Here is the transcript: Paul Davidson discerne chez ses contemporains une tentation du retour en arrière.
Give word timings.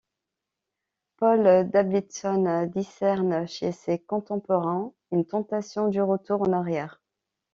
Paul 1.17 1.69
Davidson 1.69 2.65
discerne 2.73 3.45
chez 3.47 3.71
ses 3.71 3.99
contemporains 3.99 4.93
une 5.11 5.27
tentation 5.27 5.89
du 5.89 6.01
retour 6.01 6.41
en 6.41 6.53
arrière. 6.53 6.99